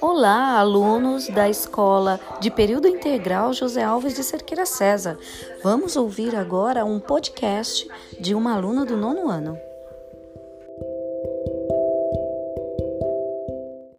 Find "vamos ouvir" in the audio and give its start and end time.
5.60-6.36